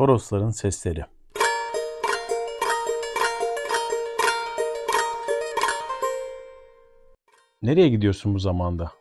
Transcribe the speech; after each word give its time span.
Torosların 0.00 0.50
sesleri. 0.50 1.04
Nereye 7.62 7.88
gidiyorsun 7.88 8.34
bu 8.34 8.38
zamanda? 8.38 8.92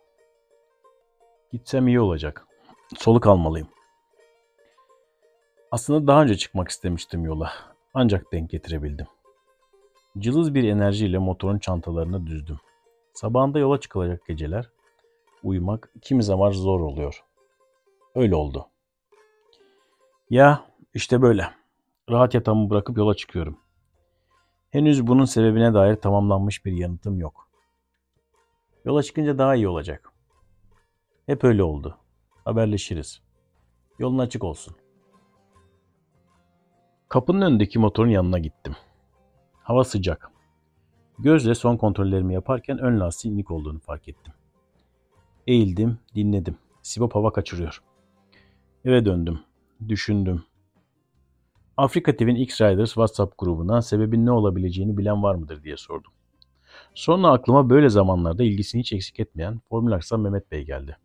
Gitsem 1.51 1.87
iyi 1.87 1.99
olacak. 1.99 2.47
Soluk 2.97 3.27
almalıyım. 3.27 3.67
Aslında 5.71 6.07
daha 6.07 6.23
önce 6.23 6.37
çıkmak 6.37 6.69
istemiştim 6.69 7.25
yola. 7.25 7.51
Ancak 7.93 8.31
denk 8.31 8.49
getirebildim. 8.49 9.07
Cılız 10.17 10.55
bir 10.55 10.63
enerjiyle 10.63 11.17
motorun 11.17 11.59
çantalarını 11.59 12.27
düzdüm. 12.27 12.59
Sabahında 13.13 13.59
yola 13.59 13.79
çıkılacak 13.79 14.25
geceler 14.27 14.69
uyumak 15.43 15.93
kimi 16.01 16.23
zaman 16.23 16.51
zor 16.51 16.79
oluyor. 16.79 17.23
Öyle 18.15 18.35
oldu. 18.35 18.67
Ya 20.29 20.68
işte 20.93 21.21
böyle. 21.21 21.51
Rahat 22.09 22.33
yatağımı 22.33 22.69
bırakıp 22.69 22.97
yola 22.97 23.13
çıkıyorum. 23.13 23.59
Henüz 24.69 25.07
bunun 25.07 25.25
sebebine 25.25 25.73
dair 25.73 25.95
tamamlanmış 25.95 26.65
bir 26.65 26.71
yanıtım 26.71 27.19
yok. 27.19 27.49
Yola 28.85 29.03
çıkınca 29.03 29.37
daha 29.37 29.55
iyi 29.55 29.67
olacak. 29.67 30.11
Hep 31.25 31.43
öyle 31.43 31.63
oldu. 31.63 31.97
Haberleşiriz. 32.45 33.21
Yolun 33.99 34.17
açık 34.17 34.43
olsun. 34.43 34.75
Kapının 37.09 37.41
önündeki 37.41 37.79
motorun 37.79 38.09
yanına 38.09 38.39
gittim. 38.39 38.75
Hava 39.63 39.83
sıcak. 39.83 40.31
Gözle 41.19 41.55
son 41.55 41.77
kontrollerimi 41.77 42.33
yaparken 42.33 42.77
ön 42.77 42.99
lastiğin 42.99 43.35
inik 43.35 43.51
olduğunu 43.51 43.79
fark 43.79 44.07
ettim. 44.07 44.33
Eğildim, 45.47 45.99
dinledim. 46.15 46.57
Sibop 46.81 47.15
hava 47.15 47.33
kaçırıyor. 47.33 47.83
Eve 48.85 49.05
döndüm. 49.05 49.39
Düşündüm. 49.87 50.43
Afrika 51.79 52.15
TV'nin 52.15 52.35
X-Riders 52.35 52.89
WhatsApp 52.89 53.37
grubuna 53.37 53.81
sebebin 53.81 54.25
ne 54.25 54.31
olabileceğini 54.31 54.97
bilen 54.97 55.23
var 55.23 55.35
mıdır 55.35 55.63
diye 55.63 55.77
sordum. 55.77 56.11
Sonra 56.93 57.27
aklıma 57.27 57.69
böyle 57.69 57.89
zamanlarda 57.89 58.43
ilgisini 58.43 58.81
hiç 58.81 58.93
eksik 58.93 59.19
etmeyen 59.19 59.59
Formül 59.69 59.93
Aksan 59.93 60.19
Mehmet 60.19 60.51
Bey 60.51 60.65
geldi. 60.65 60.97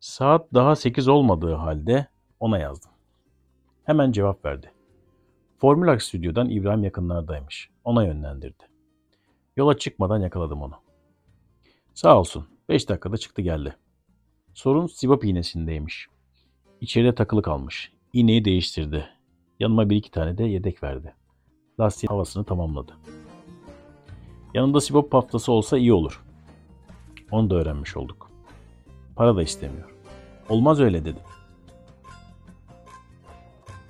Saat 0.00 0.54
daha 0.54 0.76
8 0.76 1.08
olmadığı 1.08 1.54
halde 1.54 2.06
ona 2.40 2.58
yazdım. 2.58 2.90
Hemen 3.84 4.12
cevap 4.12 4.44
verdi. 4.44 4.72
Formül 5.58 5.92
Aks 5.92 6.08
stüdyodan 6.08 6.50
İbrahim 6.50 6.84
yakınlardaymış. 6.84 7.70
Ona 7.84 8.04
yönlendirdi. 8.04 8.64
Yola 9.56 9.78
çıkmadan 9.78 10.20
yakaladım 10.20 10.62
onu. 10.62 10.74
Sağ 11.94 12.18
olsun. 12.18 12.46
5 12.68 12.88
dakikada 12.88 13.16
çıktı 13.16 13.42
geldi. 13.42 13.76
Sorun 14.54 14.86
sibop 14.86 15.24
iğnesindeymiş. 15.24 16.08
İçeride 16.80 17.14
takılı 17.14 17.42
kalmış. 17.42 17.92
İğneyi 18.12 18.44
değiştirdi. 18.44 19.08
Yanıma 19.60 19.90
bir 19.90 19.96
iki 19.96 20.10
tane 20.10 20.38
de 20.38 20.44
yedek 20.44 20.82
verdi. 20.82 21.14
Lastiğin 21.80 22.08
havasını 22.08 22.44
tamamladı. 22.44 22.92
Yanında 24.54 24.80
sibop 24.80 25.10
paftası 25.10 25.52
olsa 25.52 25.78
iyi 25.78 25.92
olur. 25.92 26.24
Onu 27.30 27.50
da 27.50 27.54
öğrenmiş 27.54 27.96
olduk. 27.96 28.30
Para 29.16 29.36
da 29.36 29.42
istemiyor. 29.42 29.94
Olmaz 30.48 30.80
öyle 30.80 31.04
dedim. 31.04 31.22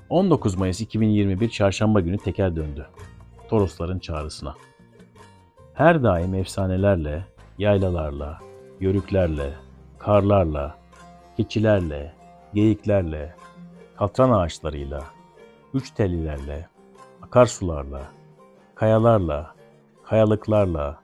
19 0.09 0.55
Mayıs 0.55 0.81
2021 0.81 1.48
Çarşamba 1.48 2.01
günü 2.01 2.19
teker 2.19 2.57
döndü. 2.57 2.86
Torosların 3.48 3.98
çağrısına. 3.98 4.55
Her 5.74 6.02
daim 6.02 6.35
efsanelerle, 6.35 7.27
yaylalarla, 7.58 8.41
yörüklerle, 8.80 9.55
karlarla, 9.98 10.79
keçilerle, 11.36 12.14
geyiklerle, 12.55 13.35
katran 13.97 14.30
ağaçlarıyla, 14.30 15.05
üç 15.75 15.91
tellilerle, 15.91 16.69
akarsularla, 17.23 18.03
kayalarla, 18.75 19.55
kayalıklarla, 20.05 21.01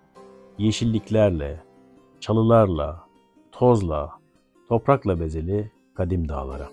yeşilliklerle, 0.58 1.62
çalılarla, 2.20 3.04
tozla, 3.52 4.12
toprakla 4.68 5.20
bezeli 5.20 5.70
kadim 5.94 6.28
dağlara. 6.28 6.68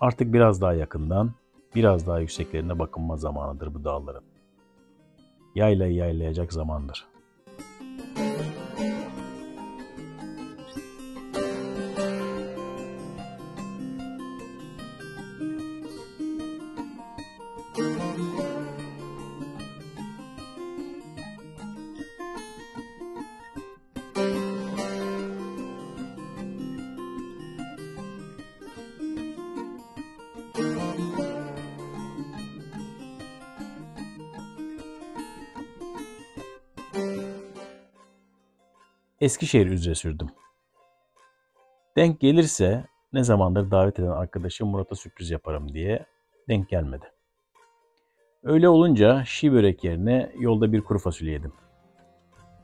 Artık 0.00 0.32
biraz 0.32 0.60
daha 0.60 0.74
yakından, 0.74 1.30
biraz 1.74 2.06
daha 2.06 2.20
yükseklerine 2.20 2.78
bakınma 2.78 3.16
zamanıdır 3.16 3.74
bu 3.74 3.84
dağların. 3.84 4.24
Yaylayı 5.54 5.94
yaylayacak 5.94 6.52
zamandır. 6.52 7.11
Eskişehir 39.22 39.66
üzere 39.66 39.94
sürdüm. 39.94 40.28
Denk 41.96 42.20
gelirse 42.20 42.84
ne 43.12 43.24
zamandır 43.24 43.70
davet 43.70 43.98
eden 43.98 44.08
arkadaşım 44.08 44.68
Murat'a 44.68 44.94
sürpriz 44.94 45.30
yaparım 45.30 45.74
diye 45.74 46.06
denk 46.48 46.68
gelmedi. 46.68 47.12
Öyle 48.42 48.68
olunca 48.68 49.24
şi 49.24 49.52
börek 49.52 49.84
yerine 49.84 50.32
yolda 50.38 50.72
bir 50.72 50.80
kuru 50.80 50.98
fasulye 50.98 51.32
yedim. 51.32 51.52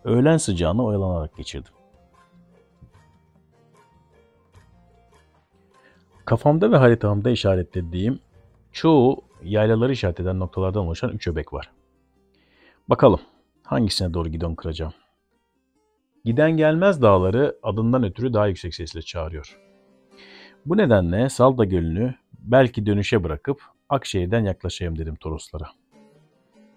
Öğlen 0.04 0.36
sıcağını 0.36 0.84
oyalanarak 0.84 1.36
geçirdim. 1.36 1.72
Kafamda 6.24 6.72
ve 6.72 6.76
haritamda 6.76 7.30
işaretlediğim 7.30 8.20
çoğu 8.72 9.24
yaylaları 9.42 9.92
işaret 9.92 10.20
eden 10.20 10.38
noktalardan 10.38 10.86
oluşan 10.86 11.10
üç 11.10 11.28
öbek 11.28 11.52
var. 11.52 11.72
Bakalım 12.88 13.20
hangisine 13.62 14.14
doğru 14.14 14.28
gidon 14.28 14.54
kıracağım. 14.54 14.92
Giden 16.24 16.50
gelmez 16.50 17.02
dağları 17.02 17.58
adından 17.62 18.04
ötürü 18.04 18.32
daha 18.32 18.46
yüksek 18.46 18.74
sesle 18.74 19.02
çağırıyor. 19.02 19.58
Bu 20.66 20.76
nedenle 20.76 21.28
Salda 21.28 21.64
Gölü'nü 21.64 22.14
belki 22.38 22.86
dönüşe 22.86 23.24
bırakıp 23.24 23.62
Akşehir'den 23.88 24.44
yaklaşayım 24.44 24.98
dedim 24.98 25.14
Toroslara. 25.14 25.68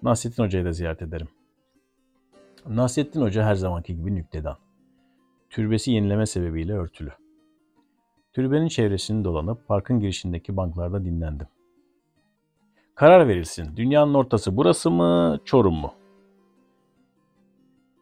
Nasrettin 0.04 0.44
Hoca'yı 0.44 0.66
da 0.66 0.72
ziyaret 0.72 1.02
ederim. 1.02 1.28
Nasrettin 2.68 3.22
Hoca 3.22 3.44
her 3.44 3.56
zamanki 3.56 3.96
gibi 3.96 4.16
nüktedan. 4.16 4.58
Türbesi 5.50 5.92
yenileme 5.92 6.26
sebebiyle 6.26 6.74
örtülü. 6.74 7.12
Türbenin 8.34 8.68
çevresini 8.68 9.24
dolanıp 9.24 9.68
parkın 9.68 10.00
girişindeki 10.00 10.58
banklarda 10.58 11.06
dinlendim. 11.06 11.48
Karar 12.96 13.28
verilsin. 13.28 13.78
Dünyanın 13.78 14.14
ortası 14.14 14.58
burası 14.58 14.92
mı, 14.92 15.40
Çorum 15.46 15.76
mu? 15.76 15.94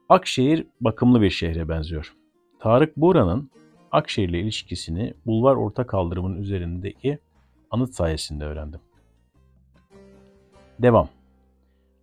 Akşehir 0.10 0.68
bakımlı 0.82 1.22
bir 1.22 1.30
şehre 1.30 1.70
benziyor. 1.70 2.16
Tarık 2.60 2.98
Buğra'nın 2.98 3.52
Akşehir 3.92 4.30
ile 4.30 4.40
ilişkisini 4.40 5.14
Bulvar 5.26 5.56
Orta 5.56 5.88
Kaldırım'ın 5.88 6.38
üzerindeki 6.38 7.20
anıt 7.72 7.94
sayesinde 7.94 8.46
öğrendim. 8.46 8.80
Devam. 10.80 11.10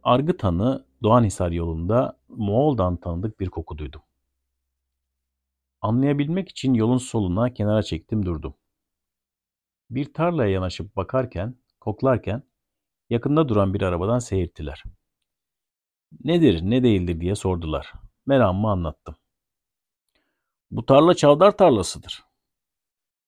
Argıtan'ı 0.03 0.85
Doğanhisar 1.03 1.51
yolunda 1.51 2.19
Moğol'dan 2.29 2.97
tanıdık 2.97 3.41
bir 3.41 3.49
koku 3.49 3.79
duydum. 3.79 4.03
Anlayabilmek 5.81 6.49
için 6.49 6.75
yolun 6.75 6.99
soluna 6.99 7.55
kenara 7.55 7.83
çektim 7.83 8.27
durdum. 8.27 8.55
Bir 9.91 10.13
tarlaya 10.13 10.51
yanaşıp 10.51 10.97
bakarken, 10.97 11.55
koklarken 11.81 12.43
yakında 13.11 13.49
duran 13.49 13.75
bir 13.75 13.83
arabadan 13.83 14.19
seyirttiler. 14.19 14.85
Nedir, 16.25 16.61
ne 16.63 16.83
değildir 16.83 17.21
diye 17.21 17.35
sordular. 17.35 17.93
Meramımı 18.27 18.71
anlattım. 18.71 19.17
Bu 20.71 20.87
tarla 20.87 21.15
çavdar 21.15 21.57
tarlasıdır. 21.57 22.25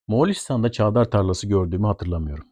Moğolistan'da 0.07 0.73
çavdar 0.73 1.11
tarlası 1.11 1.47
gördüğümü 1.47 1.87
hatırlamıyorum. 1.87 2.49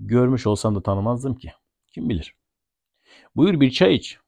Görmüş 0.00 0.46
olsam 0.46 0.74
da 0.74 0.82
tanımazdım 0.82 1.34
ki. 1.34 1.52
Kim 1.86 2.08
bilir. 2.08 2.36
Buyur 3.36 3.60
bir 3.60 3.70
çay 3.70 3.94
iç. 3.94 4.18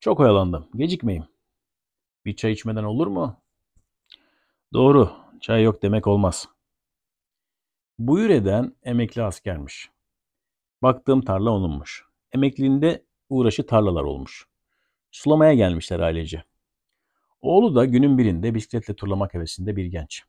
Çok 0.00 0.20
oyalandım. 0.20 0.68
Gecikmeyeyim. 0.74 1.26
Bir 2.24 2.36
çay 2.36 2.52
içmeden 2.52 2.84
olur 2.84 3.06
mu? 3.06 3.36
Doğru. 4.72 5.12
Çay 5.40 5.62
yok 5.62 5.82
demek 5.82 6.06
olmaz. 6.06 6.48
Buyur 7.98 8.30
eden 8.30 8.76
emekli 8.82 9.22
askermiş. 9.22 9.90
Baktığım 10.82 11.22
tarla 11.22 11.50
onunmuş. 11.50 12.04
Emekliliğinde 12.32 13.04
uğraşı 13.28 13.66
tarlalar 13.66 14.02
olmuş. 14.02 14.46
Sulamaya 15.10 15.54
gelmişler 15.54 16.00
ailece. 16.00 16.44
Oğlu 17.40 17.74
da 17.74 17.84
günün 17.84 18.18
birinde 18.18 18.54
bisikletle 18.54 18.96
turlamak 18.96 19.34
hevesinde 19.34 19.76
bir 19.76 19.86
genç. 19.86 20.22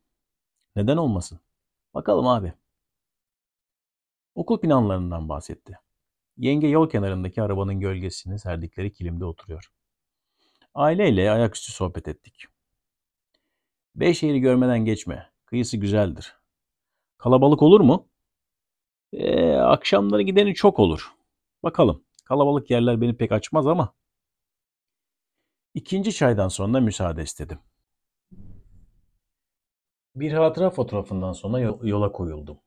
Neden 0.76 0.98
olmasın? 0.98 1.40
Bakalım 1.94 2.28
abi. 2.28 2.54
Okul 4.36 4.60
planlarından 4.60 5.30
bahsetti. 5.30 5.80
Yenge 6.38 6.68
yol 6.68 6.90
kenarındaki 6.90 7.42
arabanın 7.42 7.80
gölgesini 7.80 8.40
serdikleri 8.40 8.94
kilimde 8.94 9.26
oturuyor. 9.26 9.72
Aileyle 10.74 11.32
ayaküstü 11.32 11.72
sohbet 11.72 12.08
ettik. 12.08 12.46
Beyşehir'i 13.96 14.40
görmeden 14.40 14.86
geçme. 14.86 15.30
Kıyısı 15.46 15.78
güzeldir. 15.78 16.36
Kalabalık 17.18 17.62
olur 17.62 17.82
mu? 17.82 18.08
Ee, 19.14 19.52
akşamları 19.52 20.22
gideni 20.22 20.54
çok 20.56 20.80
olur. 20.80 21.14
Bakalım. 21.64 22.04
Kalabalık 22.30 22.70
yerler 22.70 23.02
beni 23.02 23.18
pek 23.18 23.32
açmaz 23.32 23.68
ama. 23.68 23.96
İkinci 25.74 26.14
çaydan 26.14 26.48
sonra 26.48 26.80
müsaade 26.80 27.24
istedim. 27.24 27.60
Bir 30.16 30.32
hatıra 30.34 30.70
fotoğrafından 30.70 31.34
sonra 31.34 31.60
yola 31.60 32.12
koyuldum. 32.12 32.60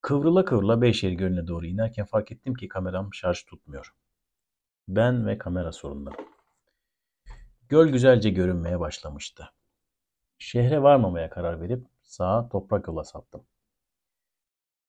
Kıvrıla 0.00 0.44
kıvrıla 0.44 0.82
Beyşehir 0.82 1.12
Gölü'ne 1.12 1.46
doğru 1.46 1.66
inerken 1.66 2.06
fark 2.06 2.32
ettim 2.32 2.54
ki 2.54 2.68
kameram 2.68 3.14
şarj 3.14 3.42
tutmuyor. 3.42 3.94
Ben 4.88 5.26
ve 5.26 5.38
kamera 5.38 5.72
sorunları. 5.72 6.16
Göl 7.68 7.88
güzelce 7.88 8.30
görünmeye 8.30 8.80
başlamıştı. 8.80 9.52
Şehre 10.38 10.82
varmamaya 10.82 11.30
karar 11.30 11.60
verip 11.60 11.86
sağa 12.02 12.48
toprak 12.48 12.88
yola 12.88 13.04
sattım. 13.04 13.44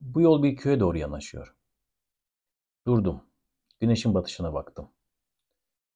Bu 0.02 0.22
yol 0.22 0.44
bir 0.44 0.56
köye 0.56 0.80
doğru 0.80 0.98
yanaşıyor. 0.98 1.56
Durdum. 2.88 3.32
Güneşin 3.83 4.13
batışına 4.13 4.53
baktım. 4.53 4.89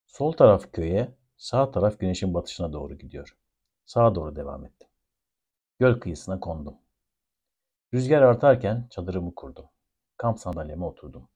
Sol 0.06 0.32
taraf 0.32 0.72
köye, 0.72 1.16
sağ 1.36 1.70
taraf 1.70 1.98
güneşin 1.98 2.34
batışına 2.34 2.72
doğru 2.72 2.98
gidiyor. 2.98 3.36
Sağa 3.84 4.14
doğru 4.14 4.36
devam 4.36 4.64
ettim. 4.64 4.88
Göl 5.78 6.00
kıyısına 6.00 6.40
kondum. 6.40 6.74
Rüzgar 7.94 8.22
artarken 8.22 8.86
çadırımı 8.90 9.34
kurdum. 9.34 9.64
Kamp 10.16 10.38
sandalyeme 10.38 10.84
oturdum. 10.84 11.28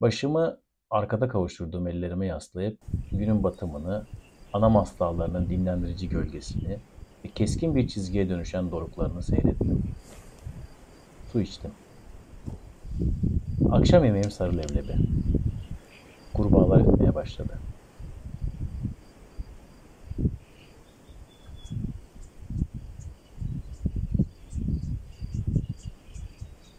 Başımı 0.00 0.60
arkada 0.90 1.28
kavuşturduğum 1.28 1.86
ellerime 1.86 2.26
yaslayıp 2.26 2.80
günün 3.12 3.42
batımını, 3.42 4.06
Anamas 4.52 4.98
dağlarının 4.98 5.48
dinlendirici 5.48 6.08
gölgesini 6.08 6.78
ve 7.24 7.28
keskin 7.28 7.76
bir 7.76 7.88
çizgiye 7.88 8.28
dönüşen 8.28 8.70
doruklarını 8.70 9.22
seyrettim. 9.22 9.82
Su 11.32 11.40
içtim. 11.40 11.70
Akşam 13.70 14.04
yemeğim 14.04 14.30
sarı 14.30 14.56
leblebi. 14.56 14.92
Kurbağalar 16.34 16.80
ötmeye 16.80 17.14
başladı. 17.14 17.58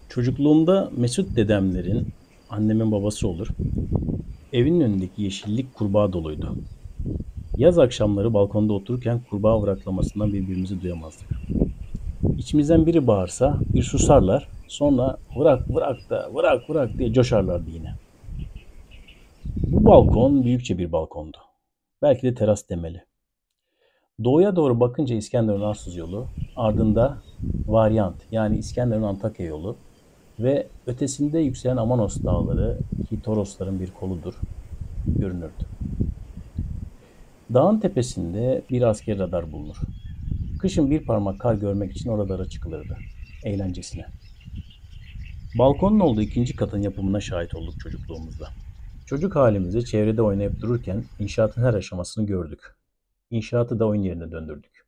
Çocukluğumda 0.10 0.92
Mesut 0.98 1.36
dedemlerin, 1.36 2.08
annemin 2.50 2.92
babası 2.92 3.28
olur. 3.28 3.48
Evinin 4.54 4.82
önündeki 4.82 5.22
yeşillik 5.22 5.74
kurbağa 5.74 6.14
doluydu. 6.14 6.56
Yaz 7.58 7.80
akşamları 7.80 8.34
balkonda 8.34 8.74
otururken 8.74 9.22
kurbağa 9.30 9.62
vıraklamasından 9.62 10.34
birbirimizi 10.34 10.82
duyamazdık. 10.82 11.28
İçimizden 12.38 12.86
biri 12.86 13.08
bağırsa 13.08 13.60
bir 13.74 13.84
susarlar, 13.84 14.48
sonra 14.72 15.18
vırak 15.36 15.70
vırak 15.70 16.10
da 16.10 16.30
vırak 16.34 16.70
vırak 16.70 16.98
diye 16.98 17.14
coşarlardı 17.14 17.70
yine. 17.70 17.96
Bu 19.56 19.86
balkon 19.86 20.44
büyükçe 20.44 20.78
bir 20.78 20.92
balkondu. 20.92 21.38
Belki 22.02 22.24
de 22.24 22.36
teras 22.36 22.70
demeli. 22.70 23.04
Doğuya 24.24 24.56
doğru 24.56 24.80
bakınca 24.80 25.16
İskenderun 25.16 25.62
Arsuz 25.62 25.96
yolu, 25.96 26.26
ardında 26.56 27.18
varyant 27.68 28.16
yani 28.32 28.58
İskenderun 28.58 29.04
Antakya 29.04 29.46
yolu 29.46 29.76
ve 30.40 30.68
ötesinde 30.88 31.40
yükselen 31.40 31.78
Amanos 31.78 32.24
dağları 32.24 32.78
ki 33.10 33.22
Torosların 33.22 33.80
bir 33.80 33.92
koludur 33.92 34.34
görünürdü. 35.06 35.66
Dağın 37.54 37.80
tepesinde 37.80 38.62
bir 38.70 38.82
asker 38.82 39.20
radar 39.20 39.52
bulunur. 39.52 39.78
Kışın 40.60 40.92
bir 40.92 41.06
parmak 41.06 41.40
kar 41.40 41.56
görmek 41.56 41.92
için 41.92 42.10
o 42.10 42.18
radara 42.18 42.46
çıkılırdı. 42.46 42.98
Eğlencesine. 43.44 44.06
Balkonun 45.58 46.00
olduğu 46.00 46.22
ikinci 46.22 46.56
katın 46.56 46.82
yapımına 46.82 47.20
şahit 47.20 47.56
olduk 47.56 47.80
çocukluğumuzda. 47.80 48.50
Çocuk 49.06 49.36
halimizde 49.36 49.82
çevrede 49.82 50.22
oynayıp 50.22 50.62
dururken 50.62 51.04
inşaatın 51.20 51.64
her 51.64 51.74
aşamasını 51.74 52.26
gördük. 52.26 52.76
İnşaatı 53.30 53.80
da 53.80 53.86
oyun 53.86 54.02
yerine 54.02 54.32
döndürdük. 54.32 54.86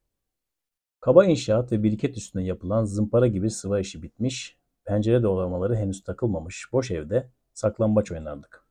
Kaba 0.99 1.25
inşaat 1.25 1.71
ve 1.71 1.83
biriket 1.83 2.17
üstüne 2.17 2.43
yapılan 2.43 2.85
zımpara 2.85 3.27
gibi 3.27 3.49
sıva 3.49 3.79
işi 3.79 4.03
bitmiş, 4.03 4.57
pencere 4.85 5.23
dolamaları 5.23 5.75
henüz 5.75 6.03
takılmamış 6.03 6.65
boş 6.73 6.91
evde 6.91 7.29
saklambaç 7.53 8.11
oynardık. 8.11 8.63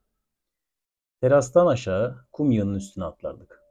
Terastan 1.20 1.66
aşağı 1.66 2.24
kum 2.32 2.50
yığının 2.50 2.74
üstüne 2.74 3.04
atlardık. 3.04 3.62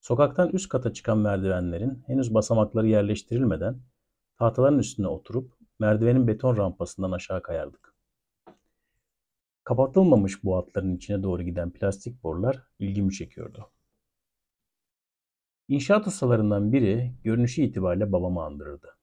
Sokaktan 0.00 0.48
üst 0.48 0.68
kata 0.68 0.92
çıkan 0.92 1.18
merdivenlerin 1.18 2.04
henüz 2.06 2.34
basamakları 2.34 2.88
yerleştirilmeden 2.88 3.80
tahtaların 4.38 4.78
üstüne 4.78 5.06
oturup 5.08 5.61
merdivenin 5.82 6.26
beton 6.26 6.56
rampasından 6.56 7.12
aşağı 7.12 7.42
kayardık. 7.42 7.94
Kapatılmamış 9.64 10.44
bu 10.44 10.56
hatların 10.56 10.96
içine 10.96 11.22
doğru 11.22 11.42
giden 11.42 11.70
plastik 11.70 12.22
borular 12.22 12.62
ilgimi 12.78 13.12
çekiyordu. 13.12 13.70
İnşaat 15.68 16.06
ustalarından 16.06 16.72
biri 16.72 17.14
görünüşü 17.24 17.62
itibariyle 17.62 18.12
babamı 18.12 18.42
andırırdı. 18.42 18.96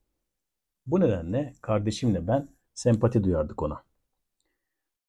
Bu 0.86 1.00
nedenle 1.00 1.54
kardeşimle 1.62 2.28
ben 2.28 2.50
sempati 2.74 3.24
duyardık 3.24 3.64
ona. 3.64 3.84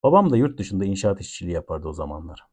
Babam 0.03 0.31
da 0.31 0.37
yurt 0.37 0.59
dışında 0.59 0.85
inşaat 0.85 1.21
işçiliği 1.21 1.55
yapardı 1.55 1.89
o 1.89 1.93
zamanlar. 1.93 2.47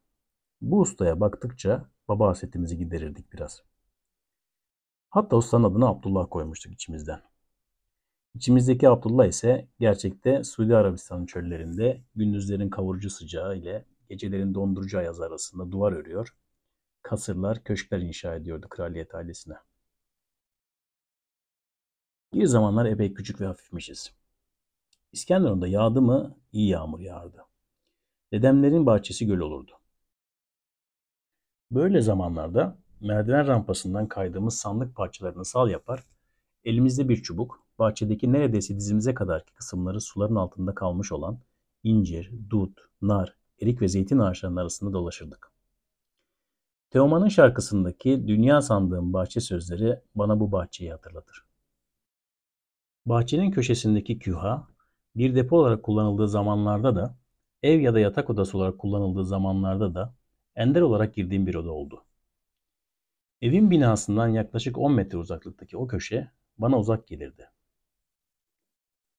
Bu 0.60 0.80
ustaya 0.80 1.20
baktıkça 1.20 1.90
baba 2.08 2.28
hasretimizi 2.28 2.78
giderirdik 2.78 3.32
biraz. 3.32 3.62
Hatta 5.10 5.36
ustanın 5.36 5.64
adını 5.64 5.88
Abdullah 5.88 6.26
koymuştuk 6.30 6.72
içimizden. 6.72 7.22
İçimizdeki 8.34 8.88
Abdullah 8.88 9.26
ise 9.26 9.68
gerçekte 9.80 10.44
Suudi 10.44 10.76
Arabistan 10.76 11.26
çöllerinde 11.26 12.02
gündüzlerin 12.14 12.70
kavurucu 12.70 13.10
sıcağı 13.10 13.56
ile 13.56 13.84
gecelerin 14.08 14.54
dondurucu 14.54 14.98
ayaz 14.98 15.20
arasında 15.20 15.72
duvar 15.72 15.92
örüyor, 15.92 16.36
kasırlar, 17.02 17.64
köşkler 17.64 17.98
inşa 17.98 18.34
ediyordu 18.34 18.66
kraliyet 18.68 19.14
ailesine. 19.14 19.54
Bir 22.34 22.46
zamanlar 22.46 22.86
epey 22.86 23.14
küçük 23.14 23.40
ve 23.40 23.46
hafifmişiz. 23.46 24.12
İskenderun'da 25.12 25.68
yağdı 25.68 26.02
mı 26.02 26.36
iyi 26.52 26.68
yağmur 26.68 27.00
yağardı. 27.00 27.44
Dedemlerin 28.32 28.86
bahçesi 28.86 29.26
göl 29.26 29.38
olurdu. 29.38 29.72
Böyle 31.70 32.00
zamanlarda 32.00 32.78
merdiven 33.00 33.46
rampasından 33.46 34.08
kaydığımız 34.08 34.58
sandık 34.58 34.96
parçalarını 34.96 35.44
sal 35.44 35.70
yapar, 35.70 36.04
elimizde 36.64 37.08
bir 37.08 37.22
çubuk, 37.22 37.67
bahçedeki 37.78 38.32
neredeyse 38.32 38.76
dizimize 38.76 39.14
kadarki 39.14 39.54
kısımları 39.54 40.00
suların 40.00 40.34
altında 40.34 40.74
kalmış 40.74 41.12
olan 41.12 41.38
incir, 41.84 42.32
dut, 42.50 42.78
nar, 43.02 43.36
erik 43.62 43.82
ve 43.82 43.88
zeytin 43.88 44.18
ağaçlarının 44.18 44.56
arasında 44.56 44.92
dolaşırdık. 44.92 45.52
Teoman'ın 46.90 47.28
şarkısındaki 47.28 48.28
Dünya 48.28 48.62
Sandığım 48.62 49.12
Bahçe 49.12 49.40
sözleri 49.40 50.00
bana 50.14 50.40
bu 50.40 50.52
bahçeyi 50.52 50.90
hatırlatır. 50.90 51.44
Bahçenin 53.06 53.50
köşesindeki 53.50 54.18
küha, 54.18 54.68
bir 55.16 55.34
depo 55.34 55.58
olarak 55.58 55.82
kullanıldığı 55.82 56.28
zamanlarda 56.28 56.96
da, 56.96 57.16
ev 57.62 57.80
ya 57.80 57.94
da 57.94 58.00
yatak 58.00 58.30
odası 58.30 58.58
olarak 58.58 58.78
kullanıldığı 58.78 59.24
zamanlarda 59.24 59.94
da 59.94 60.14
ender 60.56 60.80
olarak 60.80 61.14
girdiğim 61.14 61.46
bir 61.46 61.54
oda 61.54 61.70
oldu. 61.70 62.04
Evin 63.42 63.70
binasından 63.70 64.28
yaklaşık 64.28 64.78
10 64.78 64.92
metre 64.92 65.18
uzaklıktaki 65.18 65.76
o 65.76 65.86
köşe 65.86 66.30
bana 66.58 66.78
uzak 66.78 67.06
gelirdi. 67.06 67.50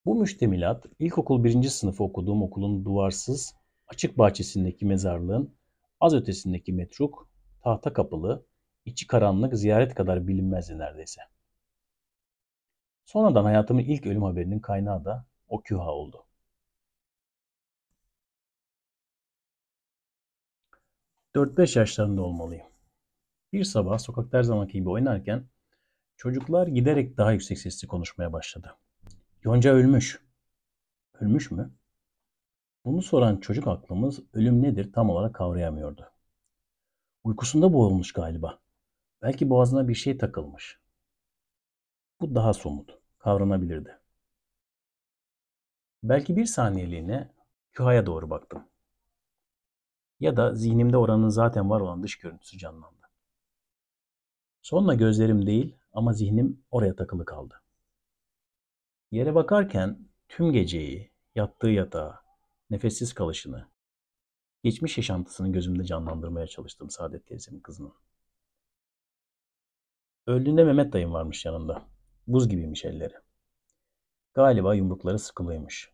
Bu 0.06 0.16
müştemilat 0.16 0.86
ilkokul 1.00 1.44
birinci 1.44 1.70
sınıfı 1.70 2.04
okuduğum 2.04 2.44
okulun 2.44 2.86
duvarsız, 2.86 3.56
açık 3.88 4.18
bahçesindeki 4.18 4.86
mezarlığın 4.86 5.56
az 6.00 6.14
ötesindeki 6.14 6.74
metruk, 6.74 7.30
tahta 7.64 7.94
kapılı, 7.94 8.46
içi 8.86 9.08
karanlık 9.08 9.58
ziyaret 9.58 9.96
kadar 9.96 10.28
bilinmezdi 10.28 10.78
neredeyse. 10.78 11.22
Sonradan 13.06 13.44
hayatımın 13.44 13.82
ilk 13.82 14.06
ölüm 14.06 14.24
haberinin 14.24 14.60
kaynağı 14.60 15.06
da 15.06 15.26
o 15.48 15.62
küha 15.62 15.92
oldu. 15.92 16.26
Dört 21.36 21.58
beş 21.58 21.76
yaşlarında 21.76 22.22
olmalıyım. 22.22 22.66
Bir 23.54 23.64
sabah 23.64 24.00
sokakta 24.00 24.38
her 24.38 24.44
zamanki 24.44 24.74
gibi 24.74 24.90
oynarken 24.90 25.46
çocuklar 26.18 26.68
giderek 26.68 27.18
daha 27.18 27.32
yüksek 27.32 27.60
sesli 27.60 27.88
konuşmaya 27.88 28.34
başladı. 28.34 28.78
Yonca 29.44 29.74
ölmüş. 29.74 30.22
Ölmüş 31.14 31.52
mü? 31.52 31.72
Bunu 32.86 33.02
soran 33.02 33.38
çocuk 33.38 33.68
aklımız 33.68 34.20
ölüm 34.34 34.62
nedir 34.64 34.94
tam 34.94 35.10
olarak 35.10 35.36
kavrayamıyordu. 35.36 36.12
Uykusunda 37.24 37.74
boğulmuş 37.74 38.14
galiba. 38.14 38.60
Belki 39.22 39.50
boğazına 39.50 39.88
bir 39.88 39.96
şey 39.96 40.18
takılmış. 40.18 40.80
Bu 42.22 42.36
daha 42.36 42.54
somut, 42.54 43.00
kavranabilirdi. 43.20 44.00
Belki 46.04 46.36
bir 46.36 46.46
saniyeliğine 46.46 47.34
Küha'ya 47.72 48.06
doğru 48.06 48.30
baktım. 48.30 48.64
Ya 50.20 50.38
da 50.38 50.56
zihnimde 50.56 50.98
oranın 50.98 51.30
zaten 51.30 51.70
var 51.70 51.82
olan 51.82 52.04
dış 52.04 52.18
görüntüsü 52.20 52.58
canlandı. 52.58 53.10
Sonra 54.62 54.94
gözlerim 54.94 55.46
değil 55.46 55.76
ama 55.94 56.14
zihnim 56.14 56.64
oraya 56.72 56.96
takılı 56.96 57.26
kaldı. 57.26 57.62
Yere 59.12 59.36
bakarken 59.36 60.00
tüm 60.28 60.52
geceyi, 60.54 61.12
yattığı 61.36 61.70
yatağı, 61.70 62.16
nefessiz 62.70 63.14
kalışını, 63.14 63.68
geçmiş 64.64 64.98
yaşantısını 64.98 65.52
gözümde 65.52 65.84
canlandırmaya 65.84 66.48
çalıştım 66.48 66.90
Saadet 66.90 67.28
teyzemin 67.28 67.60
kızının. 67.60 67.94
Öldüğünde 70.28 70.64
Mehmet 70.64 70.94
dayım 70.94 71.14
varmış 71.14 71.46
yanında. 71.46 71.86
Buz 72.28 72.50
gibiymiş 72.50 72.86
elleri. 72.86 73.14
Galiba 74.34 74.76
yumrukları 74.76 75.20
sıkılıymış. 75.20 75.92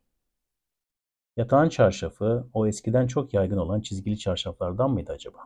Yatağın 1.38 1.70
çarşafı 1.70 2.50
o 2.54 2.68
eskiden 2.68 3.08
çok 3.08 3.34
yaygın 3.34 3.58
olan 3.58 3.82
çizgili 3.82 4.18
çarşaflardan 4.20 4.92
mıydı 4.92 5.12
acaba? 5.12 5.40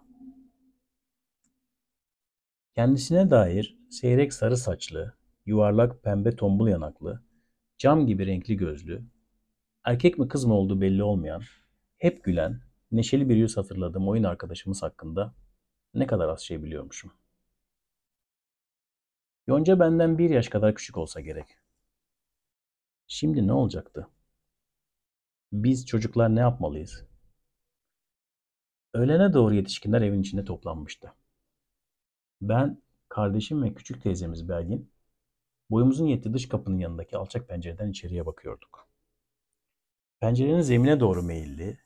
Kendisine 2.75 3.29
dair 3.29 3.77
seyrek 3.89 4.33
sarı 4.33 4.57
saçlı, 4.57 5.13
yuvarlak 5.45 6.03
pembe 6.03 6.35
tombul 6.35 6.67
yanaklı, 6.67 7.28
cam 7.79 8.07
gibi 8.07 8.27
renkli 8.27 8.57
gözlü, 8.57 9.03
erkek 9.83 10.17
mi 10.17 10.27
kız 10.27 10.45
mı 10.45 10.53
olduğu 10.53 10.81
belli 10.81 11.03
olmayan, 11.03 11.43
hep 11.97 12.23
gülen, 12.23 12.61
neşeli 12.91 13.29
bir 13.29 13.35
yüz 13.35 13.57
hatırladığım 13.57 14.07
oyun 14.07 14.23
arkadaşımız 14.23 14.83
hakkında 14.83 15.33
ne 15.93 16.07
kadar 16.07 16.29
az 16.29 16.41
şey 16.41 16.63
biliyormuşum. 16.63 17.11
Yonca 19.47 19.79
benden 19.79 20.17
bir 20.17 20.29
yaş 20.29 20.49
kadar 20.49 20.75
küçük 20.75 20.97
olsa 20.97 21.21
gerek. 21.21 21.47
Şimdi 23.07 23.47
ne 23.47 23.53
olacaktı? 23.53 24.07
Biz 25.51 25.85
çocuklar 25.85 26.35
ne 26.35 26.39
yapmalıyız? 26.39 27.05
Öğlene 28.93 29.33
doğru 29.33 29.55
yetişkinler 29.55 30.01
evin 30.01 30.21
içinde 30.21 30.45
toplanmıştı. 30.45 31.13
Ben, 32.41 32.81
kardeşim 33.09 33.63
ve 33.63 33.73
küçük 33.73 34.03
teyzemiz 34.03 34.49
Belgin, 34.49 34.91
boyumuzun 35.69 36.05
yettiği 36.05 36.33
dış 36.33 36.49
kapının 36.49 36.77
yanındaki 36.77 37.17
alçak 37.17 37.47
pencereden 37.47 37.89
içeriye 37.89 38.25
bakıyorduk. 38.25 38.87
Pencerenin 40.19 40.61
zemine 40.61 40.99
doğru 40.99 41.23
meyilli, 41.23 41.79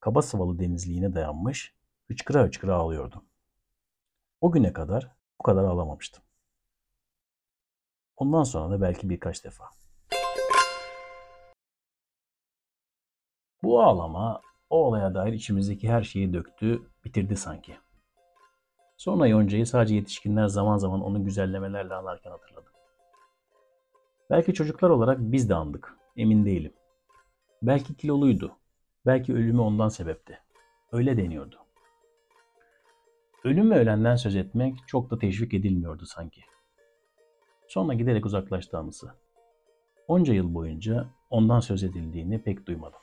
kaba 0.00 0.22
sıvalı 0.22 0.58
denizliğine 0.58 1.14
dayanmış, 1.14 1.74
hıçkıra 2.06 2.44
hıçkıra 2.44 2.74
ağlıyordum. 2.74 3.24
O 4.40 4.52
güne 4.52 4.72
kadar 4.72 5.16
bu 5.38 5.42
kadar 5.42 5.64
ağlamamıştım. 5.64 6.24
Ondan 8.16 8.42
sonra 8.42 8.70
da 8.70 8.80
belki 8.80 9.10
birkaç 9.10 9.44
defa. 9.44 9.64
Bu 13.62 13.82
ağlama 13.82 14.40
o 14.70 14.84
olaya 14.84 15.14
dair 15.14 15.32
içimizdeki 15.32 15.88
her 15.88 16.02
şeyi 16.02 16.32
döktü, 16.32 16.82
bitirdi 17.04 17.36
sanki. 17.36 17.76
Sonra 18.96 19.26
Yonca'yı 19.26 19.66
sadece 19.66 19.94
yetişkinler 19.94 20.46
zaman 20.46 20.76
zaman 20.78 21.00
onu 21.00 21.24
güzellemelerle 21.24 21.94
anarken 21.94 22.30
hatırladım. 22.30 22.67
Belki 24.30 24.54
çocuklar 24.54 24.90
olarak 24.90 25.18
biz 25.20 25.48
de 25.48 25.54
andık, 25.54 25.96
emin 26.16 26.44
değilim. 26.44 26.72
Belki 27.62 27.94
kiloluydu, 27.94 28.56
belki 29.06 29.34
ölümü 29.34 29.60
ondan 29.60 29.88
sebepti. 29.88 30.38
Öyle 30.92 31.16
deniyordu. 31.16 31.56
Ölüm 33.44 33.70
ve 33.70 33.78
ölenden 33.78 34.16
söz 34.16 34.36
etmek 34.36 34.78
çok 34.86 35.10
da 35.10 35.18
teşvik 35.18 35.54
edilmiyordu 35.54 36.06
sanki. 36.06 36.40
Sonra 37.68 37.94
giderek 37.94 38.26
uzaklaştı 38.26 38.78
anısı. 38.78 39.14
Onca 40.08 40.34
yıl 40.34 40.54
boyunca 40.54 41.06
ondan 41.30 41.60
söz 41.60 41.84
edildiğini 41.84 42.42
pek 42.42 42.66
duymadım. 42.66 43.00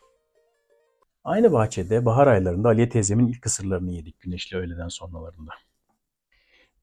Aynı 1.24 1.52
bahçede 1.52 2.06
bahar 2.06 2.28
aylarında 2.28 2.68
Aliye 2.68 2.90
teyzemin 2.90 3.28
ilk 3.28 3.42
kısırlarını 3.42 3.92
yedik 3.92 4.20
güneşli 4.20 4.58
öğleden 4.58 4.88
sonralarında. 4.88 5.52